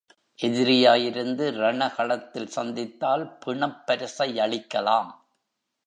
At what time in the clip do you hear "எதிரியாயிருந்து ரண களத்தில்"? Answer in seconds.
0.39-2.51